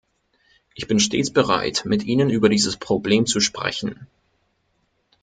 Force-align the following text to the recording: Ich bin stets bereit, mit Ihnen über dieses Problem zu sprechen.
Ich 0.73 0.87
bin 0.87 0.99
stets 0.99 1.31
bereit, 1.31 1.83
mit 1.85 2.01
Ihnen 2.03 2.31
über 2.31 2.49
dieses 2.49 2.75
Problem 2.75 3.27
zu 3.27 3.39
sprechen. 3.39 4.07